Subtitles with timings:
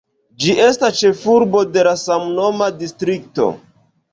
[0.43, 3.51] Ĝi estas ĉefurbo de la samnoma distrikto.